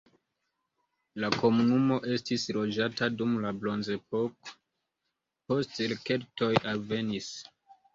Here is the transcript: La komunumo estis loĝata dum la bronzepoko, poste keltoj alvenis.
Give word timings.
La 1.23 1.29
komunumo 1.41 1.99
estis 2.15 2.47
loĝata 2.59 3.11
dum 3.19 3.37
la 3.45 3.55
bronzepoko, 3.61 4.35
poste 5.51 5.93
keltoj 6.11 6.55
alvenis. 6.75 7.35